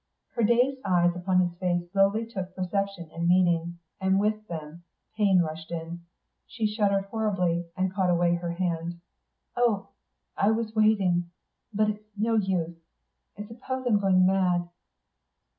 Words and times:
Her 0.33 0.41
dazed 0.41 0.79
eyes 0.83 1.15
upon 1.15 1.41
his 1.41 1.53
face 1.59 1.87
slowly 1.91 2.25
took 2.25 2.55
perception 2.55 3.11
and 3.13 3.27
meaning, 3.27 3.77
and 3.99 4.19
with 4.19 4.47
them 4.47 4.81
pain 5.15 5.43
rushed 5.43 5.69
in. 5.69 6.01
She 6.47 6.65
shuddered 6.65 7.05
horribly, 7.11 7.67
and 7.77 7.93
caught 7.93 8.09
away 8.09 8.33
her 8.33 8.49
hand. 8.53 8.99
"Oh... 9.55 9.89
I 10.35 10.49
was 10.49 10.73
waiting... 10.75 11.29
but 11.71 11.87
it's 11.87 12.17
no 12.17 12.33
use... 12.33 12.79
I 13.37 13.43
suppose 13.45 13.85
I'm 13.85 13.99
going 13.99 14.25
mad...." 14.25 14.69